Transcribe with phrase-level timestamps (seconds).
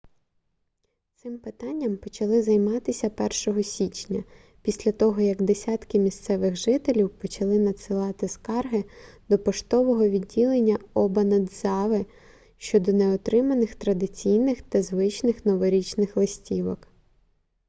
[1.15, 4.23] цим питанням почали займатися 1-го січня
[4.61, 8.85] після того як десятки місцевих жителів почали надсилати скарги
[9.29, 12.05] до поштового відділення обанадзави
[12.57, 16.87] щодо неотриманих традиційних та звичних новорічних листівок